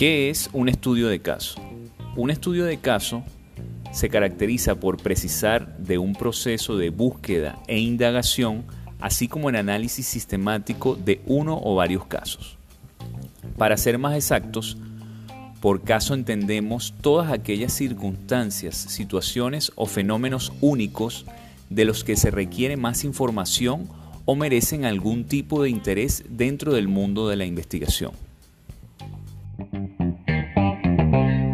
¿Qué 0.00 0.30
es 0.30 0.48
un 0.54 0.70
estudio 0.70 1.08
de 1.08 1.20
caso? 1.20 1.60
Un 2.16 2.30
estudio 2.30 2.64
de 2.64 2.78
caso 2.78 3.22
se 3.92 4.08
caracteriza 4.08 4.76
por 4.76 4.96
precisar 4.96 5.76
de 5.76 5.98
un 5.98 6.14
proceso 6.14 6.78
de 6.78 6.88
búsqueda 6.88 7.58
e 7.66 7.80
indagación, 7.80 8.64
así 8.98 9.28
como 9.28 9.50
el 9.50 9.56
análisis 9.56 10.06
sistemático 10.06 10.94
de 10.96 11.20
uno 11.26 11.60
o 11.62 11.74
varios 11.74 12.06
casos. 12.06 12.56
Para 13.58 13.76
ser 13.76 13.98
más 13.98 14.16
exactos, 14.16 14.78
por 15.60 15.82
caso 15.82 16.14
entendemos 16.14 16.94
todas 17.02 17.30
aquellas 17.30 17.74
circunstancias, 17.74 18.76
situaciones 18.76 19.70
o 19.74 19.84
fenómenos 19.84 20.50
únicos 20.62 21.26
de 21.68 21.84
los 21.84 22.04
que 22.04 22.16
se 22.16 22.30
requiere 22.30 22.78
más 22.78 23.04
información 23.04 23.86
o 24.24 24.34
merecen 24.34 24.86
algún 24.86 25.24
tipo 25.24 25.62
de 25.62 25.68
interés 25.68 26.24
dentro 26.26 26.72
del 26.72 26.88
mundo 26.88 27.28
de 27.28 27.36
la 27.36 27.44
investigación. 27.44 28.29
Thank 31.10 31.42
you. 31.42 31.49